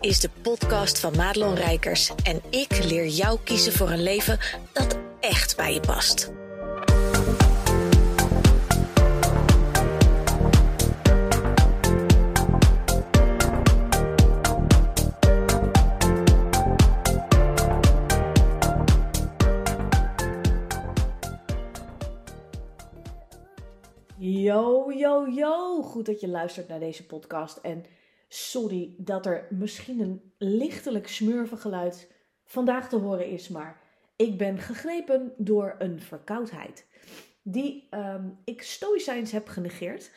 [0.00, 4.38] is de podcast van Madelon Rijkers en ik leer jou kiezen voor een leven
[4.72, 6.32] dat echt bij je past.
[24.18, 25.82] Yo, yo, yo.
[25.82, 27.56] Goed dat je luistert naar deze podcast.
[27.56, 27.84] En
[28.32, 32.12] sorry dat er misschien een lichtelijk smurvengeluid
[32.44, 33.80] vandaag te horen is, maar
[34.16, 36.86] ik ben gegrepen door een verkoudheid.
[37.42, 40.10] Die ehm, ik stoïcijns heb genegeerd.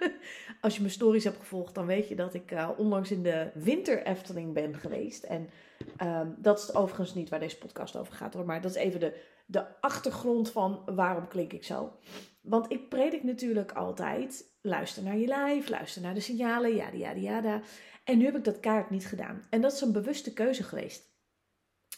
[0.60, 3.50] Als je mijn stories hebt gevolgd, dan weet je dat ik uh, onlangs in de
[3.54, 5.24] winter Efteling ben geweest.
[5.24, 5.48] En
[5.96, 8.44] ehm, dat is overigens niet waar deze podcast over gaat hoor.
[8.44, 11.92] Maar dat is even de, de achtergrond van waarom klink ik zo.
[12.40, 17.20] Want ik predik natuurlijk altijd, luister naar je lijf, luister naar de signalen, yada yada
[17.20, 17.60] yada.
[18.04, 19.46] En nu heb ik dat kaart niet gedaan.
[19.50, 21.14] En dat is een bewuste keuze geweest.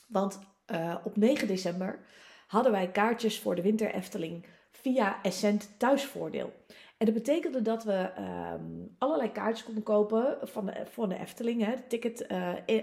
[0.09, 2.01] Want uh, op 9 december
[2.47, 6.53] hadden wij kaartjes voor de Winter Efteling via Essent Thuisvoordeel.
[6.97, 11.65] En dat betekende dat we um, allerlei kaartjes konden kopen van de, de Efteling.
[11.65, 12.83] Hè, de ticket, uh, uh,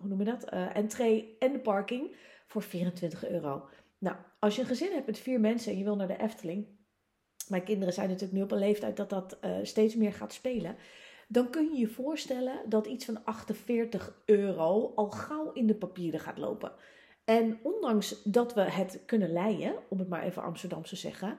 [0.00, 0.44] hoe noem je dat?
[0.48, 3.68] entree en de parking voor 24 euro.
[3.98, 6.66] Nou, als je een gezin hebt met vier mensen en je wil naar de Efteling,
[7.48, 10.76] mijn kinderen zijn natuurlijk nu op een leeftijd dat dat uh, steeds meer gaat spelen.
[11.28, 16.20] Dan kun je je voorstellen dat iets van 48 euro al gauw in de papieren
[16.20, 16.72] gaat lopen.
[17.24, 21.36] En ondanks dat we het kunnen leiden, om het maar even Amsterdamse te zeggen,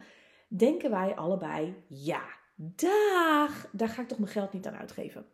[0.47, 2.21] denken wij allebei: ja,
[2.55, 5.25] dag, daar ga ik toch mijn geld niet aan uitgeven.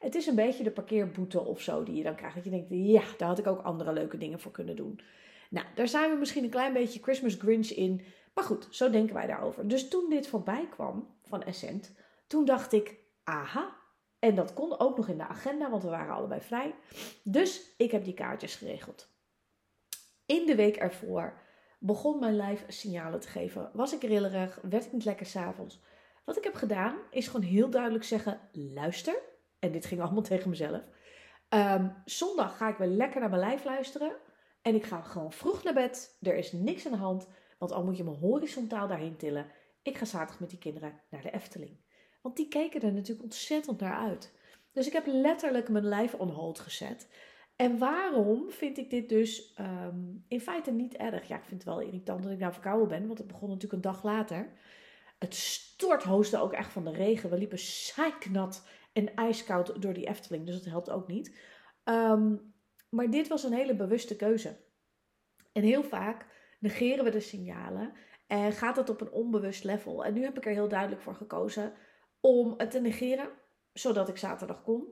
[0.00, 2.34] Het is een beetje de parkeerboete of zo die je dan krijgt.
[2.34, 5.00] Dat je denkt: ja, daar had ik ook andere leuke dingen voor kunnen doen.
[5.50, 8.00] Nou, daar zijn we misschien een klein beetje Christmas Grinch in.
[8.36, 9.68] Maar goed, zo denken wij daarover.
[9.68, 11.92] Dus toen dit voorbij kwam van Essent,
[12.26, 13.76] toen dacht ik, aha.
[14.18, 16.74] En dat kon ook nog in de agenda, want we waren allebei vrij.
[17.22, 19.08] Dus ik heb die kaartjes geregeld.
[20.26, 21.40] In de week ervoor
[21.78, 23.70] begon mijn lijf signalen te geven.
[23.72, 25.80] Was ik rillerig, werd ik niet lekker s'avonds.
[26.24, 29.18] Wat ik heb gedaan, is gewoon heel duidelijk zeggen, luister.
[29.58, 30.82] En dit ging allemaal tegen mezelf.
[31.48, 34.16] Um, zondag ga ik weer lekker naar mijn lijf luisteren.
[34.62, 36.16] En ik ga gewoon vroeg naar bed.
[36.20, 37.28] Er is niks aan de hand.
[37.58, 39.46] Want al moet je me horizontaal daarheen tillen.
[39.82, 41.76] Ik ga zaterdag met die kinderen naar de Efteling.
[42.22, 44.34] Want die keken er natuurlijk ontzettend naar uit.
[44.72, 47.08] Dus ik heb letterlijk mijn lijf on hold gezet.
[47.56, 51.28] En waarom vind ik dit dus um, in feite niet erg?
[51.28, 53.72] Ja, ik vind het wel irritant dat ik nou verkouden ben, want het begon natuurlijk
[53.72, 54.52] een dag later.
[55.18, 57.30] Het storthoosde ook echt van de regen.
[57.30, 61.36] We liepen zeiknat en ijskoud door die Efteling, dus dat helpt ook niet.
[61.84, 62.54] Um,
[62.88, 64.56] maar dit was een hele bewuste keuze.
[65.52, 66.26] En heel vaak
[66.58, 67.92] negeren we de signalen
[68.26, 70.04] en gaat het op een onbewust level.
[70.04, 71.72] En nu heb ik er heel duidelijk voor gekozen
[72.20, 73.28] om het te negeren,
[73.72, 74.84] zodat ik zaterdag kon.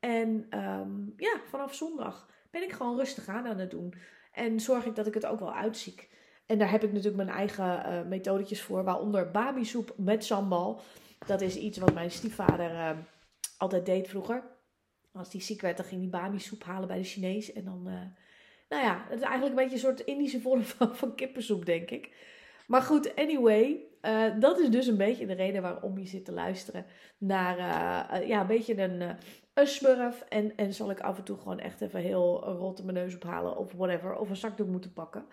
[0.00, 3.94] En um, ja, vanaf zondag ben ik gewoon rustig aan aan het doen.
[4.32, 6.10] En zorg ik dat ik het ook wel uitziek.
[6.46, 10.80] En daar heb ik natuurlijk mijn eigen uh, methodetjes voor, waaronder babisoep met sambal.
[11.26, 12.90] Dat is iets wat mijn stiefvader uh,
[13.58, 14.42] altijd deed vroeger.
[15.12, 17.52] Als die ziek werd, dan ging die bami-soep halen bij de Chinees.
[17.52, 18.00] En dan, uh,
[18.72, 21.90] nou ja, het is eigenlijk een beetje een soort Indische vorm van, van kippensoep, denk
[21.90, 22.10] ik.
[22.66, 26.32] Maar goed, anyway, uh, dat is dus een beetje de reden waarom je zit te
[26.32, 26.86] luisteren
[27.18, 29.16] naar uh, ja, een beetje een,
[29.66, 30.24] smurf.
[30.28, 33.56] En, en zal ik af en toe gewoon echt even heel rot mijn neus ophalen
[33.56, 34.16] of whatever.
[34.16, 35.26] Of een zakdoek moeten pakken.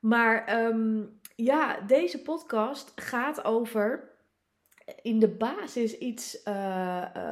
[0.00, 4.08] Maar um, ja, deze podcast gaat over
[5.02, 6.42] in de basis iets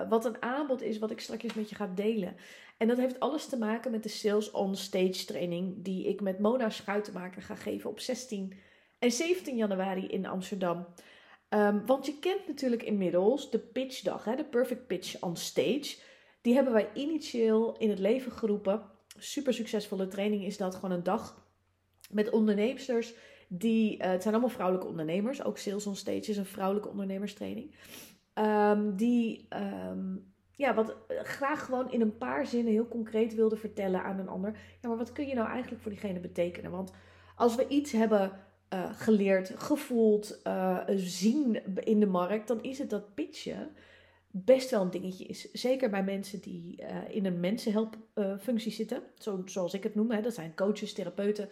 [0.09, 2.37] wat een aanbod is wat ik straks met je ga delen.
[2.79, 6.39] En dat heeft alles te maken met de Sales on Stage training die ik met
[6.39, 8.55] Mona Schuitenmaker ga geven op 16
[8.99, 10.87] en 17 januari in Amsterdam.
[11.49, 15.97] Um, want je kent natuurlijk inmiddels de pitchdag, hè, de Perfect Pitch on Stage.
[16.41, 18.83] Die hebben wij initieel in het leven geroepen.
[19.17, 20.75] Super succesvolle training is dat.
[20.75, 21.47] Gewoon een dag
[22.11, 23.15] met ondernemers
[23.49, 25.45] die, uh, het zijn allemaal vrouwelijke ondernemers.
[25.45, 27.75] Ook Sales on Stage is een vrouwelijke ondernemerstraining.
[28.35, 33.57] Um, die um, ja, wat eh, graag gewoon in een paar zinnen heel concreet wilde
[33.57, 34.53] vertellen aan een ander.
[34.81, 36.71] Ja, maar wat kun je nou eigenlijk voor diegene betekenen?
[36.71, 36.93] Want
[37.37, 38.33] als we iets hebben
[38.75, 43.71] uh, geleerd, gevoeld, uh, zien in de markt, dan is het dat pitchen
[44.31, 45.53] best wel een dingetje is.
[45.53, 50.11] Zeker bij mensen die in een mensenhelpfunctie zitten, zo, zoals ik het noem.
[50.11, 50.21] Hè.
[50.21, 51.49] Dat zijn coaches, therapeuten,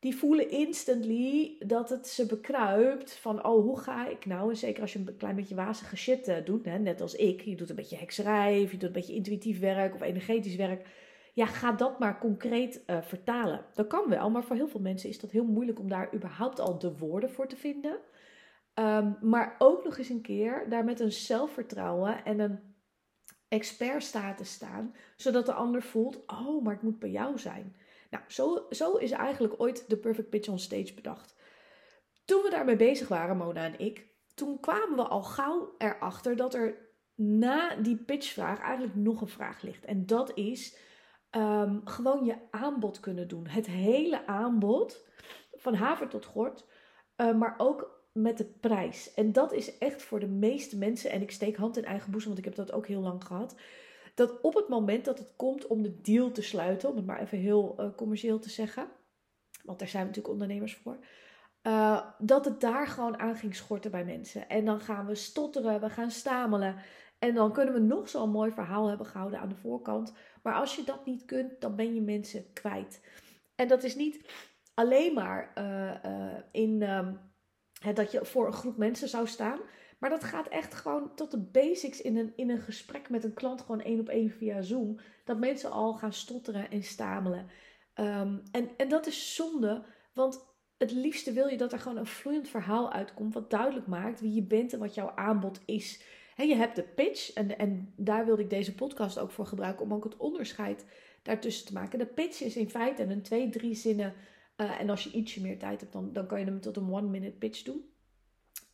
[0.00, 4.50] die voelen instantly dat het ze bekruipt van, oh, hoe ga ik nou?
[4.50, 7.40] En zeker als je een klein beetje wazige shit uh, doet, hè, net als ik.
[7.40, 10.86] Je doet een beetje hekserij, of je doet een beetje intuïtief werk of energetisch werk.
[11.34, 13.64] Ja, ga dat maar concreet uh, vertalen.
[13.74, 16.60] Dat kan wel, maar voor heel veel mensen is dat heel moeilijk om daar überhaupt
[16.60, 17.98] al de woorden voor te vinden.
[18.74, 22.58] Um, maar ook nog eens een keer daar met een zelfvertrouwen en een
[23.48, 27.76] expertstatus staan, zodat de ander voelt: oh, maar ik moet bij jou zijn.
[28.10, 31.36] Nou, zo, zo is eigenlijk ooit de Perfect Pitch on Stage bedacht.
[32.24, 36.54] Toen we daarmee bezig waren, Mona en ik, toen kwamen we al gauw erachter dat
[36.54, 39.84] er na die pitchvraag eigenlijk nog een vraag ligt.
[39.84, 40.76] En dat is
[41.30, 43.46] ehm, gewoon je aanbod kunnen doen.
[43.46, 45.06] Het hele aanbod,
[45.52, 46.64] van haver tot gort,
[47.16, 49.14] uh, maar ook met de prijs.
[49.14, 52.28] En dat is echt voor de meeste mensen, en ik steek hand in eigen boezem,
[52.28, 53.56] want ik heb dat ook heel lang gehad.
[54.20, 57.20] Dat op het moment dat het komt om de deal te sluiten, om het maar
[57.20, 58.88] even heel uh, commercieel te zeggen,
[59.64, 60.98] want daar zijn we natuurlijk ondernemers voor.
[61.62, 64.48] Uh, dat het daar gewoon aan ging schorten bij mensen.
[64.48, 66.76] En dan gaan we stotteren, we gaan stamelen.
[67.18, 70.12] En dan kunnen we nog zo'n mooi verhaal hebben gehouden aan de voorkant.
[70.42, 73.00] Maar als je dat niet kunt, dan ben je mensen kwijt.
[73.54, 74.30] En dat is niet
[74.74, 77.18] alleen maar uh, in um,
[77.94, 79.60] dat je voor een groep mensen zou staan.
[80.00, 83.34] Maar dat gaat echt gewoon tot de basics in een, in een gesprek met een
[83.34, 84.98] klant, gewoon één op één via Zoom.
[85.24, 87.46] Dat mensen al gaan stotteren en stamelen.
[87.94, 90.48] Um, en, en dat is zonde, want
[90.78, 93.34] het liefste wil je dat er gewoon een vloeiend verhaal uitkomt.
[93.34, 96.02] Wat duidelijk maakt wie je bent en wat jouw aanbod is.
[96.34, 99.84] He, je hebt de pitch, en, en daar wilde ik deze podcast ook voor gebruiken,
[99.84, 100.84] om ook het onderscheid
[101.22, 101.98] daartussen te maken.
[101.98, 104.14] De pitch is in feite een twee, drie zinnen
[104.56, 106.92] uh, en als je ietsje meer tijd hebt, dan, dan kan je hem tot een
[106.92, 107.84] one-minute pitch doen.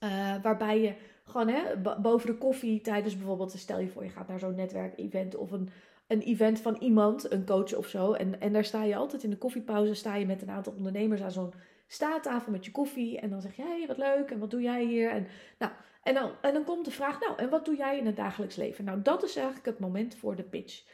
[0.00, 0.94] Uh, waarbij je
[1.26, 5.36] gewoon hè, boven de koffie tijdens bijvoorbeeld, stel je voor je gaat naar zo'n netwerkevent
[5.36, 5.68] of een,
[6.06, 8.12] een event van iemand, een coach of zo.
[8.12, 11.22] En, en daar sta je altijd in de koffiepauze, sta je met een aantal ondernemers
[11.22, 11.52] aan zo'n
[11.86, 13.20] staattafel met je koffie.
[13.20, 15.10] En dan zeg je, hey, wat leuk en wat doe jij hier?
[15.10, 15.26] En,
[15.58, 18.16] nou, en, dan, en dan komt de vraag, nou, en wat doe jij in het
[18.16, 18.84] dagelijks leven?
[18.84, 20.84] Nou, dat is eigenlijk het moment voor de pitch.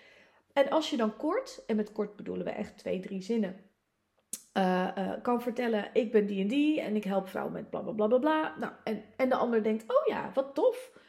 [0.52, 3.56] En als je dan kort, en met kort bedoelen we echt twee, drie zinnen
[4.54, 7.81] uh, uh, kan vertellen: ik ben die en die en ik help vrouwen met bla
[7.81, 8.54] bla bla bla.
[8.58, 11.00] Nou, en, en de ander denkt: oh ja, wat tof.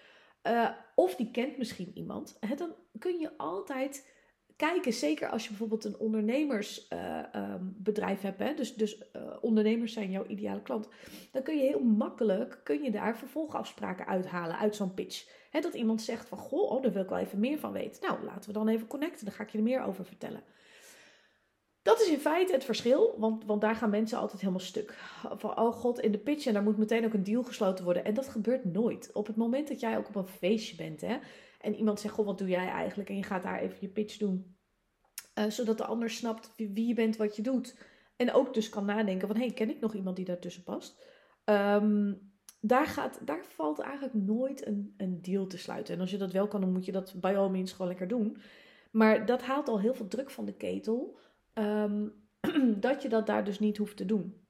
[0.48, 2.40] Uh, of die kent misschien iemand.
[2.58, 4.12] Dan kun je altijd
[4.56, 9.04] kijken, zeker als je bijvoorbeeld een ondernemersbedrijf um, hebt, hè, dus, dus
[9.42, 10.88] ondernemers zijn jouw ideale klant,
[11.32, 15.28] dan kun je heel makkelijk kun je daar vervolgafspraken uithalen uit zo'n pitch.
[15.50, 18.08] Hè, dat iemand zegt van, goh, oh, daar wil ik wel even meer van weten.
[18.08, 20.44] Nou, laten we dan even connecten, dan ga ik je er meer over vertellen.
[21.84, 24.94] Dat is in feite het verschil, want, want daar gaan mensen altijd helemaal stuk.
[25.36, 28.06] Van, oh god, in de pitch en daar moet meteen ook een deal gesloten worden.
[28.06, 29.10] En dat gebeurt nooit.
[29.14, 31.18] Op het moment dat jij ook op een feestje bent hè,
[31.60, 33.10] en iemand zegt, goh, wat doe jij eigenlijk?
[33.10, 34.56] En je gaat daar even je pitch doen.
[35.36, 37.78] Uh, zodat de ander snapt wie, je bent, wat je doet.
[38.16, 41.06] En ook dus kan nadenken van, hé, hey, ken ik nog iemand die daartussen past?
[41.46, 45.94] Um, daar, gaat, daar valt eigenlijk nooit een, een deal te sluiten.
[45.94, 48.08] En als je dat wel kan, dan moet je dat bij all means gewoon lekker
[48.08, 48.38] doen.
[48.92, 51.18] Maar dat haalt al heel veel druk van de ketel
[51.54, 52.14] um,
[52.80, 54.48] dat je dat daar dus niet hoeft te doen.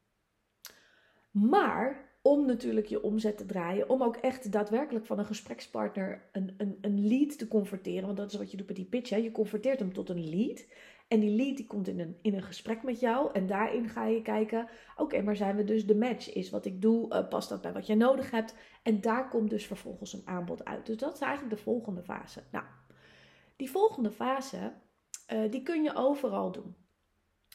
[1.32, 6.54] Maar om natuurlijk je omzet te draaien, om ook echt daadwerkelijk van een gesprekspartner een,
[6.58, 9.16] een, een lead te converteren, want dat is wat je doet bij die pitch, hè?
[9.16, 10.66] je converteert hem tot een lead.
[11.08, 14.06] En die lead die komt in een, in een gesprek met jou en daarin ga
[14.06, 16.34] je kijken, oké, maar zijn we dus de match?
[16.34, 18.56] Is wat ik doe, uh, past dat bij wat jij nodig hebt?
[18.84, 20.86] En daar komt dus vervolgens een aanbod uit.
[20.86, 22.44] Dus dat is eigenlijk de volgende fase.
[22.52, 22.66] Nou,
[23.56, 24.74] die volgende fase,
[25.34, 26.76] uh, die kun je overal doen.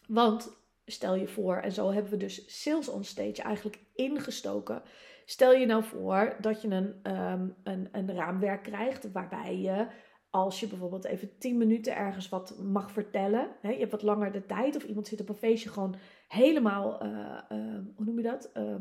[0.09, 0.57] Want
[0.87, 4.83] stel je voor, en zo hebben we dus sales on stage eigenlijk ingestoken.
[5.25, 9.87] Stel je nou voor dat je een, um, een, een raamwerk krijgt waarbij je,
[10.31, 14.33] als je bijvoorbeeld even 10 minuten ergens wat mag vertellen, hè, je hebt wat langer
[14.33, 15.97] de tijd, of iemand zit op een feestje gewoon
[16.29, 17.11] helemaal, uh,
[17.53, 18.51] uh, hoe noem je dat?
[18.55, 18.75] Uh,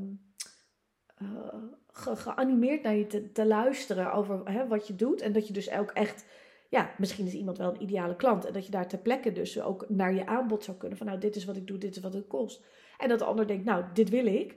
[1.88, 5.22] ge geanimeerd naar je te, te luisteren over hè, wat je doet.
[5.22, 6.26] En dat je dus ook echt
[6.70, 8.46] ja, misschien is iemand wel een ideale klant.
[8.46, 10.98] En dat je daar ter plekke dus ook naar je aanbod zou kunnen.
[10.98, 12.66] Van nou, dit is wat ik doe, dit is wat het kost.
[12.98, 14.56] En dat de ander denkt, nou, dit wil ik.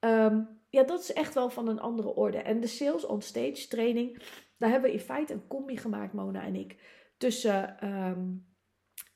[0.00, 2.38] Um, ja, dat is echt wel van een andere orde.
[2.38, 4.22] En de sales on stage training,
[4.58, 6.76] daar hebben we in feite een combi gemaakt, Mona en ik.
[7.16, 8.46] Tussen um,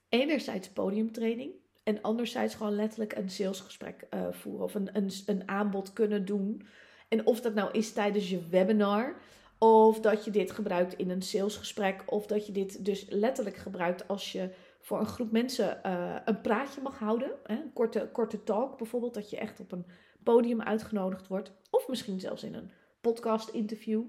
[0.08, 1.52] enerzijds podiumtraining.
[1.82, 4.64] En anderzijds gewoon letterlijk een salesgesprek uh, voeren.
[4.64, 6.66] Of een, een, een aanbod kunnen doen.
[7.08, 9.20] En of dat nou is tijdens je webinar.
[9.58, 12.02] Of dat je dit gebruikt in een salesgesprek.
[12.06, 16.40] Of dat je dit dus letterlijk gebruikt als je voor een groep mensen uh, een
[16.40, 17.30] praatje mag houden.
[17.42, 17.54] Hè?
[17.54, 19.14] Een korte, korte talk bijvoorbeeld.
[19.14, 19.86] Dat je echt op een
[20.22, 21.52] podium uitgenodigd wordt.
[21.70, 22.70] Of misschien zelfs in een
[23.00, 24.02] podcast interview.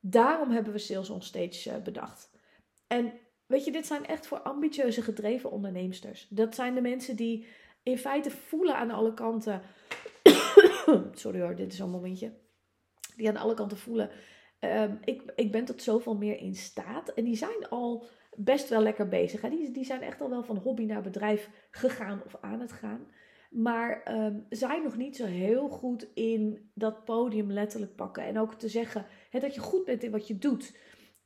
[0.00, 2.30] Daarom hebben we Sales on Stage uh, bedacht.
[2.86, 3.12] En
[3.46, 6.26] weet je, dit zijn echt voor ambitieuze gedreven onderneemsters.
[6.30, 7.46] Dat zijn de mensen die
[7.82, 9.62] in feite voelen aan alle kanten.
[11.12, 12.32] Sorry hoor, dit is een momentje.
[13.16, 14.10] Die aan alle kanten voelen
[14.64, 17.08] Um, ik, ik ben tot zoveel meer in staat.
[17.08, 18.06] En die zijn al
[18.36, 19.40] best wel lekker bezig.
[19.40, 19.48] Hè?
[19.72, 23.06] Die, zijn echt al wel van hobby naar bedrijf gegaan of aan het gaan.
[23.50, 28.24] Maar um, zijn nog niet zo heel goed in dat podium letterlijk pakken.
[28.24, 30.76] En ook te zeggen dat je goed bent in wat je doet.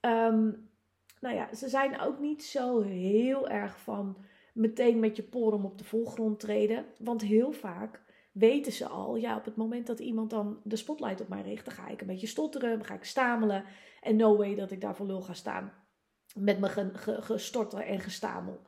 [0.01, 0.69] Um,
[1.21, 4.17] nou ja, ze zijn ook niet zo heel erg van
[4.55, 6.85] meteen met je porum op de voorgrond treden.
[6.99, 8.03] Want heel vaak
[8.39, 11.65] weten ze al, ja, op het moment dat iemand dan de spotlight op mij richt,
[11.65, 13.65] dan ga ik een beetje stotteren, dan ga ik stamelen.
[14.03, 15.73] En no way dat ik daar voor lul ga staan
[16.35, 18.61] met mijn gestotter en gestamel.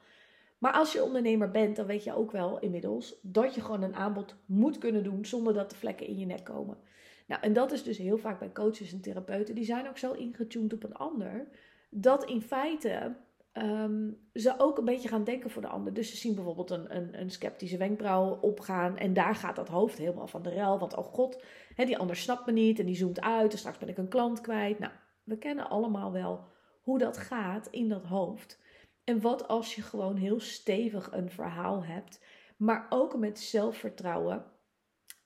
[0.58, 3.94] Maar als je ondernemer bent, dan weet je ook wel inmiddels dat je gewoon een
[3.94, 6.78] aanbod moet kunnen doen zonder dat de vlekken in je nek komen.
[7.26, 9.54] Nou, en dat is dus heel vaak bij coaches en therapeuten.
[9.54, 11.48] Die zijn ook zo ingetuned op een ander.
[11.90, 13.16] Dat in feite
[13.52, 15.92] um, ze ook een beetje gaan denken voor de ander.
[15.92, 18.96] Dus ze zien bijvoorbeeld een, een, een, sceptische wenkbrauw opgaan.
[18.96, 20.78] En daar gaat dat hoofd helemaal van de rel.
[20.78, 21.44] Want oh god,
[21.76, 22.78] die ander snapt me niet.
[22.78, 23.52] En die zoomt uit.
[23.52, 24.78] En straks ben ik een klant kwijt.
[24.78, 24.92] Nou,
[25.24, 26.44] we kennen allemaal wel
[26.80, 28.60] hoe dat gaat in dat hoofd.
[29.04, 32.24] En wat als je gewoon heel stevig een verhaal hebt.
[32.56, 34.44] Maar ook met zelfvertrouwen.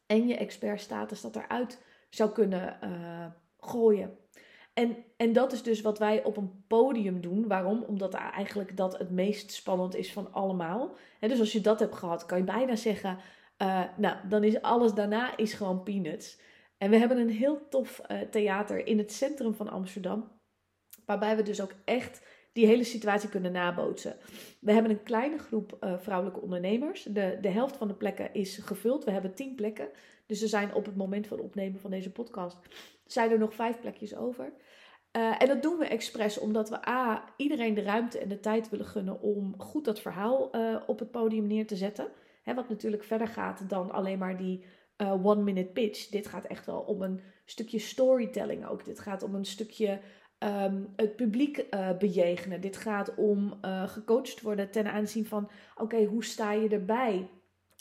[0.06, 3.26] En je expertstatus dat eruit zou kunnen uh,
[3.58, 4.18] gooien.
[4.74, 7.48] En, en dat is dus wat wij op een podium doen.
[7.48, 7.82] Waarom?
[7.82, 10.96] Omdat eigenlijk dat het meest spannend is van allemaal.
[11.20, 13.18] En dus als je dat hebt gehad, kan je bijna zeggen...
[13.62, 16.40] Uh, nou, dan is alles daarna is gewoon peanuts.
[16.78, 20.32] En we hebben een heel tof uh, theater in het centrum van Amsterdam.
[21.06, 24.16] Waarbij we dus ook echt die hele situatie kunnen nabootsen.
[24.60, 27.02] We hebben een kleine groep uh, vrouwelijke ondernemers.
[27.02, 29.04] De, de helft van de plekken is gevuld.
[29.04, 29.88] We hebben tien plekken.
[30.26, 32.58] Dus er zijn op het moment van opnemen van deze podcast...
[33.06, 34.52] zijn er nog vijf plekjes over.
[35.16, 38.70] Uh, en dat doen we expres omdat we A, iedereen de ruimte en de tijd
[38.70, 42.08] willen gunnen om goed dat verhaal uh, op het podium neer te zetten.
[42.42, 44.64] Hè, wat natuurlijk verder gaat dan alleen maar die
[44.96, 46.08] one-minute pitch.
[46.08, 48.84] Dit gaat echt wel om een stukje storytelling ook.
[48.84, 50.00] Dit gaat om een stukje
[50.44, 51.66] um, het publiek
[51.98, 52.60] bejegenen.
[52.60, 57.28] Dit gaat om gecoacht worden ten aanzien van: oké, hoe sta je erbij?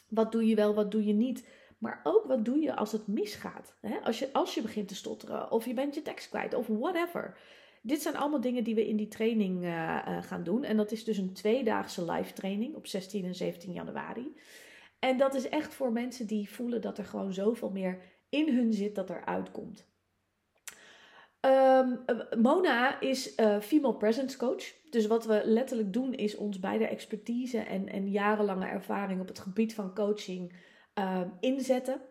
[0.10, 1.48] Wat doe je wel, wat doe je niet?
[1.84, 3.77] Maar ook wat doe je als het misgaat?
[3.82, 3.98] Hè?
[4.03, 7.38] Als, je, als je begint te stotteren of je bent je tekst kwijt of whatever.
[7.82, 10.63] Dit zijn allemaal dingen die we in die training uh, uh, gaan doen.
[10.63, 14.36] En dat is dus een tweedaagse live training op 16 en 17 januari.
[15.00, 18.74] En dat is echt voor mensen die voelen dat er gewoon zoveel meer in hun
[18.74, 19.91] zit dat er uitkomt.
[21.45, 22.05] Um,
[22.41, 24.73] Mona is uh, Female Presence Coach.
[24.89, 29.39] Dus wat we letterlijk doen is ons beide expertise en, en jarenlange ervaring op het
[29.39, 30.53] gebied van coaching
[30.93, 32.01] Ehm, inzetten.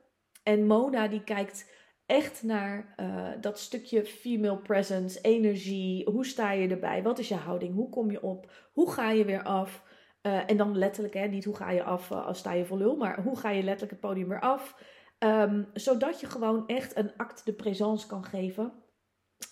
[0.42, 1.70] En Mona die kijkt
[2.06, 6.10] echt naar uh, dat stukje female presence, energie.
[6.10, 7.02] Hoe sta je erbij?
[7.02, 7.74] Wat is je houding?
[7.74, 8.50] Hoe kom je op?
[8.72, 9.90] Hoe ga je weer af?
[10.22, 13.22] En dan letterlijk, hè, niet hoe ga je af als sta je voor lul, maar
[13.22, 14.76] hoe ga je letterlijk het podium weer af?
[15.18, 18.72] Um, zodat je gewoon echt een acte de présence kan geven,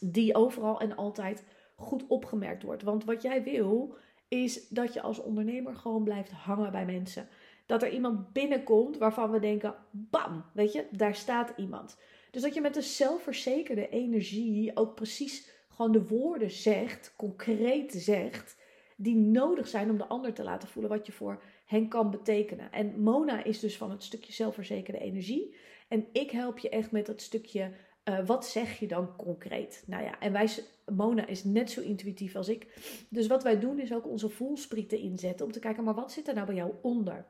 [0.00, 1.44] die overal en altijd
[1.75, 2.82] goed opgemerkt wordt.
[2.82, 3.97] Want wat jij wil,
[4.28, 7.28] is dat je als ondernemer gewoon blijft hangen bij mensen
[7.70, 11.99] dat er iemand binnenkomt waarvan we denken, bam, weet je, daar staat iemand.
[12.30, 18.56] Dus dat je met een zelfverzekerde energie ook precies gewoon de woorden zegt, concreet zegt,
[18.97, 22.73] die nodig zijn om de ander te laten voelen wat je voor hen kan betekenen.
[22.73, 25.54] En Mona is dus van het stukje zelfverzekerde energie.
[25.88, 27.73] En ik help je echt met dat stukje,
[28.11, 29.83] uh, wat zeg je dan concreet?
[29.87, 30.50] Nou ja, en wij,
[30.87, 32.67] Mona is net zo intuïtief als ik.
[33.09, 36.29] Dus wat wij doen is ook onze voelsprieten inzetten om te kijken, maar wat zit
[36.29, 37.26] er nou bij jou onder?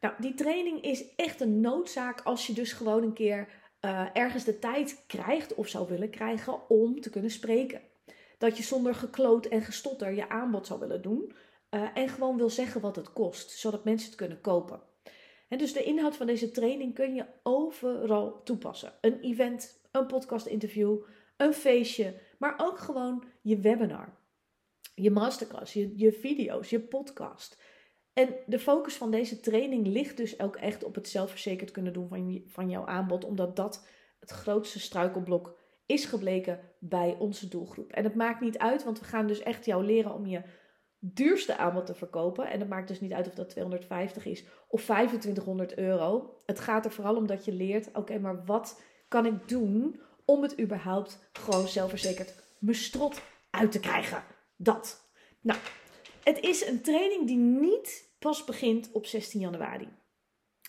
[0.00, 3.48] Nou, die training is echt een noodzaak als je dus gewoon een keer
[3.80, 7.80] uh, ergens de tijd krijgt of zou willen krijgen om te kunnen spreken.
[8.38, 11.32] Dat je zonder gekloot en gestotter je aanbod zou willen doen
[11.70, 14.80] uh, en gewoon wil zeggen wat het kost, zodat mensen het kunnen kopen.
[15.48, 18.92] En dus de inhoud van deze training kun je overal toepassen.
[19.00, 21.02] Een event, een podcast interview,
[21.36, 24.18] een feestje, maar ook gewoon je webinar,
[24.94, 27.62] je masterclass, je, je video's, je podcast.
[28.12, 32.08] En de focus van deze training ligt dus ook echt op het zelfverzekerd kunnen doen
[32.08, 33.86] van, van jouw aanbod, omdat dat
[34.20, 37.92] het grootste struikelblok is gebleken bij onze doelgroep.
[37.92, 40.42] En het maakt niet uit, want we gaan dus echt jou leren om je
[40.98, 42.50] duurste aanbod te verkopen.
[42.50, 46.40] En het maakt dus niet uit of dat 250 is of 2500 euro.
[46.46, 50.42] Het gaat er vooral om dat je leert, oké, maar wat kan ik doen om
[50.42, 54.22] het überhaupt gewoon zelfverzekerd mijn strot uit te krijgen?
[54.56, 55.10] Dat.
[55.40, 55.58] Nou,
[56.24, 59.88] het is een training die niet pas begint op 16 januari.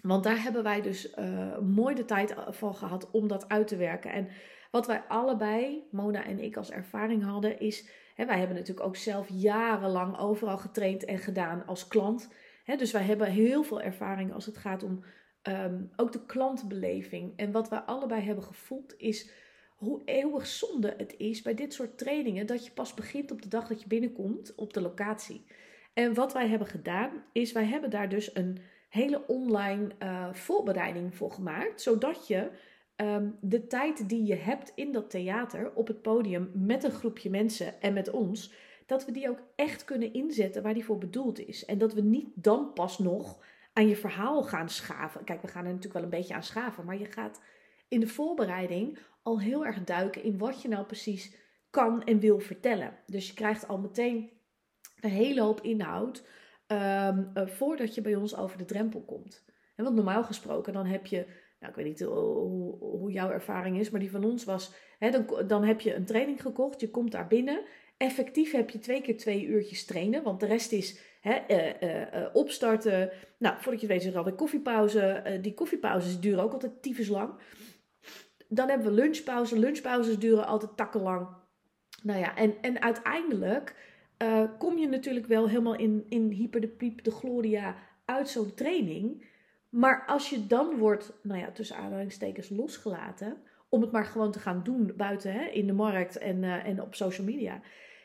[0.02, 3.76] Want daar hebben wij dus uh, mooi de tijd van gehad om dat uit te
[3.76, 4.12] werken.
[4.12, 4.28] En
[4.72, 7.90] wat wij allebei, Mona en ik, als ervaring hadden, is.
[8.28, 12.30] Wij hebben natuurlijk ook zelf jarenlang overal getraind en gedaan als klant.
[12.78, 15.04] Dus wij hebben heel veel ervaring als het gaat om
[15.44, 17.34] um, ook de klantbeleving.
[17.36, 19.30] En wat wij allebei hebben gevoeld is
[19.76, 23.48] hoe eeuwig zonde het is bij dit soort trainingen dat je pas begint op de
[23.48, 25.46] dag dat je binnenkomt op de locatie.
[25.94, 28.58] En wat wij hebben gedaan, is wij hebben daar dus een
[28.90, 31.82] hele online uh, voorbereiding voor gemaakt.
[31.82, 32.50] Zodat je
[33.00, 37.30] ehm, de tijd die je hebt in dat theater, op het podium, met een groepje
[37.30, 38.54] mensen en met ons,
[38.86, 41.66] dat we die ook echt kunnen inzetten waar die voor bedoeld is.
[41.66, 43.40] En dat we niet dan pas nog
[43.74, 45.24] aan je verhaal gaan schaven.
[45.24, 47.42] Kijk, we gaan er natuurlijk wel een beetje aan schaven, maar je gaat
[47.88, 51.36] in de voorbereiding al heel erg duiken in wat je nou precies
[51.70, 52.98] kan en wil vertellen.
[53.06, 54.32] Dus je krijgt al meteen
[55.00, 56.24] een hele hoop inhoud
[56.68, 59.46] um, voordat je bij ons over de drempel komt.
[59.76, 61.26] En want normaal gesproken, dan heb je,
[61.60, 65.10] nou ik weet niet hoe, hoe jouw ervaring is, maar die van ons was, hè,
[65.10, 67.62] dan, dan heb je een training gekocht, je komt daar binnen.
[67.98, 72.28] Effectief heb je twee keer twee uurtjes trainen, want de rest is hè, uh, uh,
[72.34, 73.12] opstarten.
[73.38, 75.40] Nou, voordat je het weet is er alweer koffiepauze.
[75.42, 77.34] die koffiepauzes duren ook altijd tyfus lang.
[78.48, 79.60] Dan hebben we lunchpauze.
[79.60, 81.28] Lunchpauzes duren altijd takkenlang.
[82.04, 83.76] Nou ja, en, en uiteindelijk
[84.24, 87.76] uh, kom je natuurlijk wel helemaal in, in hyper de piep, de gloria
[88.06, 89.26] uit zo'n training.
[89.70, 93.38] Maar als je dan wordt, nou ja, tussen aanhalingstekens losgelaten,
[93.70, 96.82] om het maar gewoon te gaan doen buiten hè, in de markt en, uh, en
[96.82, 97.62] op social media,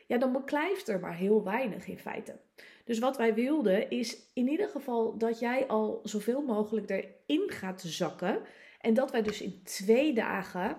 [0.06, 2.40] ja, dan beklijft er maar heel weinig in feite.
[2.84, 7.80] Dus wat wij wilden is in ieder geval dat jij al zoveel mogelijk erin gaat
[7.80, 8.40] zakken.
[8.80, 10.76] En dat wij dus in twee dagen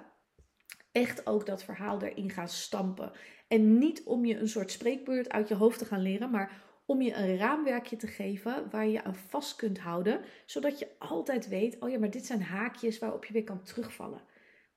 [0.92, 3.12] echt ook dat verhaal erin gaan stampen.
[3.48, 7.02] En niet om je een soort spreekbeurt uit je hoofd te gaan leren, maar om
[7.02, 11.80] je een raamwerkje te geven waar je aan vast kunt houden, zodat je altijd weet:
[11.80, 14.22] oh ja, maar dit zijn haakjes waarop je weer kan terugvallen.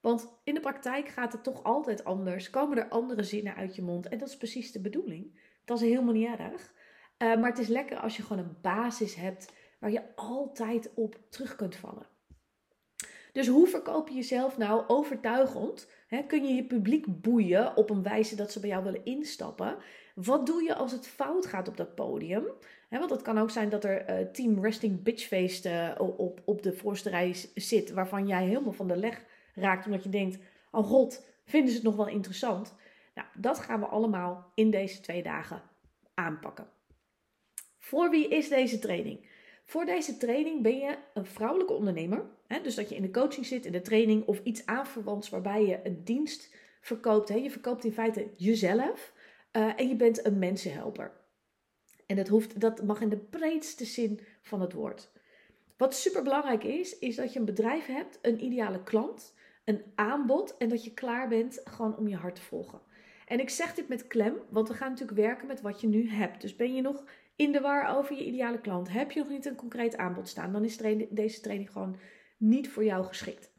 [0.00, 2.50] Want in de praktijk gaat het toch altijd anders.
[2.50, 4.09] Komen er andere zinnen uit je mond?
[4.09, 5.41] En dat is precies de bedoeling.
[5.65, 6.73] Dat is helemaal niet erg.
[7.19, 11.19] Uh, maar het is lekker als je gewoon een basis hebt waar je altijd op
[11.29, 12.07] terug kunt vallen.
[13.33, 15.91] Dus hoe verkoop je jezelf nou overtuigend?
[16.27, 19.77] kun je je publiek boeien op een wijze dat ze bij jou willen instappen?
[20.25, 22.45] Wat doe je als het fout gaat op dat podium?
[22.91, 26.73] want het kan ook zijn dat er uh, Team Resting Bitchfeest uh, op, op de
[26.73, 30.39] voorste rij zit, waarvan jij helemaal van de leg raakt, omdat je denkt:
[30.71, 32.75] oh god, vinden ze het nog wel interessant?
[33.15, 35.63] Nou, dat gaan we allemaal in deze twee dagen
[36.15, 36.69] aanpakken.
[37.78, 39.28] Voor wie is deze training?
[39.65, 42.25] Voor deze training ben je een vrouwelijke ondernemer.
[42.63, 45.81] Dus dat je in de coaching zit, in de training of iets aanverwants waarbij je
[45.83, 47.28] een dienst verkoopt.
[47.28, 49.13] Je verkoopt in feite jezelf
[49.52, 51.13] uh, en je bent een mensenhelper.
[52.06, 55.11] En dat, hoeft, dat mag in de breedste zin van het woord.
[55.76, 59.34] Wat super belangrijk is, is dat je een bedrijf hebt, een ideale klant,
[59.65, 62.80] een aanbod en dat je klaar bent gewoon om je hart te volgen.
[63.26, 66.11] En ik zeg dit met klem, want we gaan natuurlijk werken met wat je nu
[66.11, 66.41] hebt.
[66.41, 67.04] Dus ben je nog
[67.37, 68.89] in de war over je ideale klant?
[68.89, 70.52] Heb je nog niet een concreet aanbod staan?
[70.52, 70.76] Dan is
[71.11, 71.97] deze training gewoon
[72.37, 73.50] niet voor jou geschikt.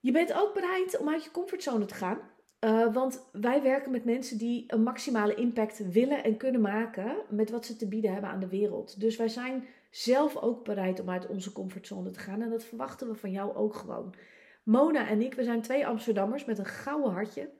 [0.00, 2.18] Je bent ook bereid om uit je comfortzone te gaan.
[2.66, 7.50] Uh, want wij werken met mensen die een maximale impact willen en kunnen maken met
[7.50, 9.00] wat ze te bieden hebben aan de wereld.
[9.00, 13.08] Dus wij zijn zelf ook bereid om uit onze comfortzone te gaan en dat verwachten
[13.08, 14.14] we van jou ook gewoon.
[14.62, 17.50] Mona en ik, we zijn twee Amsterdammers met een gouden hartje.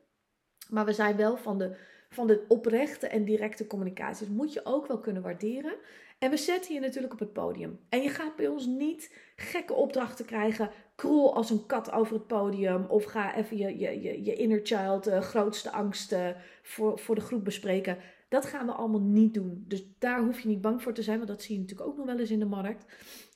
[0.69, 1.77] Maar we zijn wel van de,
[2.09, 4.27] van de oprechte en directe communicatie.
[4.27, 5.75] Dat moet je ook wel kunnen waarderen.
[6.19, 7.81] En we zetten je natuurlijk op het podium.
[7.89, 10.71] En je gaat bij ons niet gekke opdrachten krijgen.
[10.97, 12.85] Krol als een kat over het podium.
[12.89, 17.21] Of ga even je, je, je, je inner child, uh, grootste angsten voor, voor de
[17.21, 17.99] groep bespreken.
[18.29, 19.65] Dat gaan we allemaal niet doen.
[19.69, 21.17] Dus daar hoef je niet bang voor te zijn.
[21.17, 22.85] Want dat zie je natuurlijk ook nog wel eens in de markt.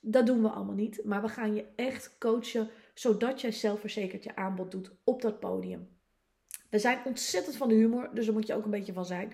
[0.01, 1.01] Dat doen we allemaal niet.
[1.05, 2.69] Maar we gaan je echt coachen.
[2.95, 5.89] Zodat jij zelfverzekerd je aanbod doet op dat podium.
[6.71, 8.11] We zijn ontzettend van de humor.
[8.15, 9.33] Dus daar moet je ook een beetje van zijn.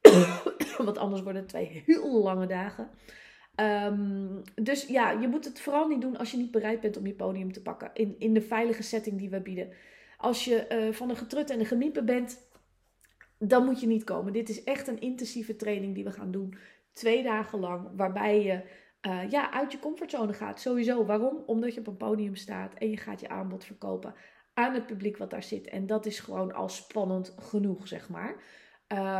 [0.78, 2.90] Want anders worden het twee heel lange dagen.
[3.58, 7.06] Ehm, dus ja, je moet het vooral niet doen als je niet bereid bent om
[7.06, 7.90] je podium te pakken.
[7.94, 9.72] In, in de veilige setting die we bieden.
[10.16, 12.48] Als je uh, van een getrut en een gemiepen bent,
[13.38, 14.32] dan moet je niet komen.
[14.32, 16.54] Dit is echt een intensieve training die we gaan doen.
[16.92, 17.88] Twee dagen lang.
[17.96, 18.62] Waarbij je
[19.06, 20.60] uh, ja, uit je comfortzone gaat.
[20.60, 21.04] Sowieso.
[21.04, 21.42] Waarom?
[21.46, 24.14] Omdat je op een podium staat en je gaat je aanbod verkopen
[24.54, 25.68] aan het publiek wat daar zit.
[25.68, 28.42] En dat is gewoon al spannend genoeg, zeg maar.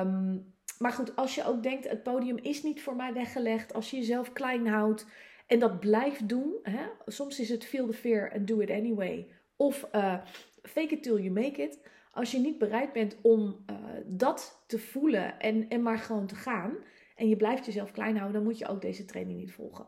[0.03, 3.74] Um, maar goed, als je ook denkt, het podium is niet voor mij weggelegd.
[3.74, 5.06] Als je jezelf klein houdt
[5.46, 6.54] en dat blijft doen.
[6.62, 6.86] Hè?
[7.06, 9.28] Soms is het feel the fear and do it anyway.
[9.56, 10.24] Of uh,
[10.62, 11.80] fake it till you make it.
[12.12, 16.34] Als je niet bereid bent om uh, dat te voelen en, en maar gewoon te
[16.34, 16.76] gaan.
[17.16, 19.86] En je blijft jezelf klein houden, dan moet je ook deze training niet volgen.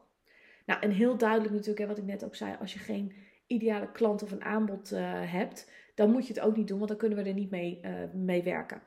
[0.66, 2.56] Nou, en heel duidelijk natuurlijk, hè, wat ik net ook zei.
[2.60, 3.12] Als je geen
[3.46, 5.00] ideale klant of een aanbod uh,
[5.32, 6.76] hebt, dan moet je het ook niet doen.
[6.76, 7.80] Want dan kunnen we er niet mee,
[8.12, 8.82] mee werken.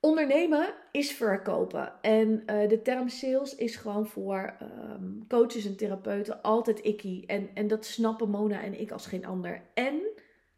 [0.00, 1.92] Ondernemen is verkopen.
[2.02, 7.26] En uh, de term sales is gewoon voor um, coaches en therapeuten altijd ikkie.
[7.26, 9.62] En, en dat snappen Mona en ik als geen ander.
[9.74, 10.00] En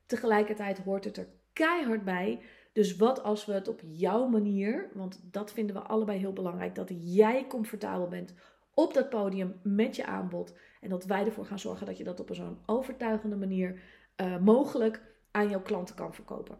[0.06, 2.40] tegelijkertijd hoort het er keihard bij.
[2.72, 6.74] Dus wat als we het op jouw manier, want dat vinden we allebei heel belangrijk,
[6.74, 8.34] dat jij comfortabel bent
[8.74, 10.54] op dat podium met je aanbod.
[10.80, 13.80] En dat wij ervoor gaan zorgen dat je dat op een zo'n overtuigende manier
[14.16, 16.58] uh, mogelijk aan jouw klanten kan verkopen.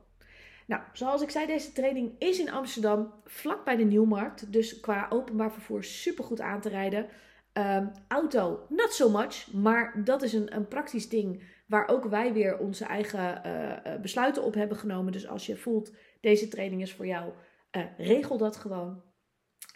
[0.66, 4.52] Nou, zoals ik zei, deze training is in Amsterdam, vlak bij de Nieuwmarkt.
[4.52, 7.08] Dus qua openbaar vervoer super goed aan te rijden.
[7.52, 9.52] Um, auto, not so much.
[9.52, 14.42] Maar dat is een, een praktisch ding waar ook wij weer onze eigen uh, besluiten
[14.42, 15.12] op hebben genomen.
[15.12, 17.32] Dus als je voelt, deze training is voor jou,
[17.76, 19.02] uh, regel dat gewoon.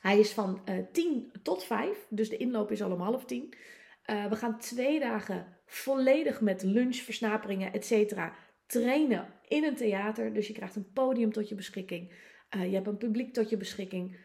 [0.00, 0.60] Hij is van
[0.92, 3.54] 10 tot 5, dus de inloop is al om half 10.
[4.06, 8.14] we gaan twee dagen volledig met lunch, versnaperingen, etc.
[8.66, 10.32] trainen in een theater.
[10.32, 12.12] Dus je krijgt een podium tot je beschikking.
[12.50, 14.16] je hebt een publiek tot je beschikking.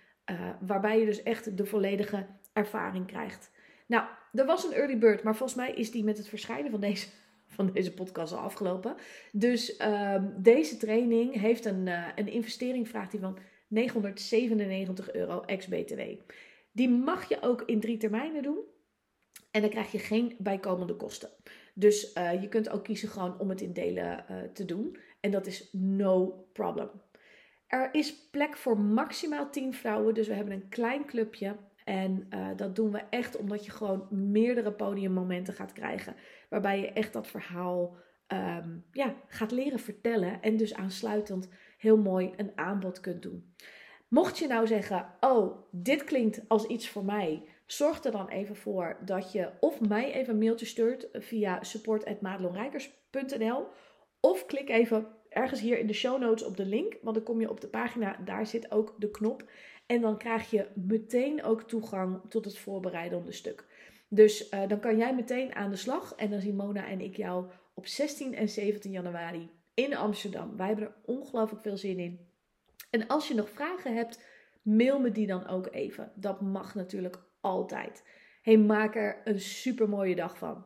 [0.60, 3.52] waarbij je dus echt de volledige ervaring krijgt.
[3.88, 6.80] Nou, er was een early bird, maar volgens mij is die met het verschijnen van
[6.80, 7.08] deze,
[7.56, 8.96] van deze podcast al afgelopen.
[9.32, 16.02] Dus uh, deze training heeft een, uh, een investering, vraagt hij van 997 euro ex-BTW.
[16.72, 18.60] Die mag je ook in drie termijnen doen.
[19.52, 21.30] En dan krijg je geen bijkomende kosten.
[21.74, 24.98] Dus je kunt ook kiezen gewoon om het in delen te doen.
[25.22, 26.90] En dat is no problem.
[27.68, 30.14] Er is plek voor maximaal 10 vrouwen.
[30.14, 31.56] Dus we hebben een klein clubje.
[31.84, 36.16] En uh, dat doen we echt omdat je gewoon meerdere podiummomenten gaat krijgen.
[36.50, 37.96] Waarbij je echt dat verhaal
[38.28, 40.42] um, ja, gaat leren vertellen.
[40.42, 43.54] En dus aansluitend heel mooi een aanbod kunt doen.
[44.08, 47.46] Mocht je nou zeggen: Oh, dit klinkt als iets voor mij.
[47.66, 53.68] Zorg er dan even voor dat je of mij even een mailtje stuurt via support.madelonrijkers.nl
[54.22, 57.40] of klik even ergens hier in de show notes op de link, want dan kom
[57.40, 59.44] je op de pagina, daar zit ook de knop.
[59.86, 63.66] En dan krijg je meteen ook toegang tot het voorbereidende stuk.
[64.08, 66.16] Dus uh, dan kan jij meteen aan de slag.
[66.16, 70.58] En dan zien Mona en ik jou op 16 en 17 januari in Amsterdam.
[70.58, 72.28] Wij hebben er ongelooflijk veel zin in.
[72.90, 74.24] En als je nog vragen hebt,
[74.62, 76.12] mail me die dan ook even.
[76.16, 78.04] Dat mag natuurlijk altijd.
[78.42, 80.66] Hey, maak er een super mooie dag van.